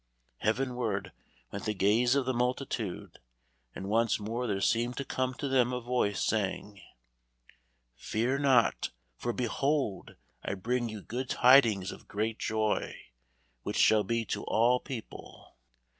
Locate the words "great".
12.07-12.39